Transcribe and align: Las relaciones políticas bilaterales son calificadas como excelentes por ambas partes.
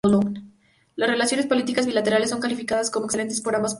Las 0.95 1.11
relaciones 1.11 1.45
políticas 1.45 1.85
bilaterales 1.85 2.31
son 2.31 2.39
calificadas 2.41 2.89
como 2.89 3.05
excelentes 3.05 3.39
por 3.39 3.53
ambas 3.55 3.69
partes. 3.69 3.69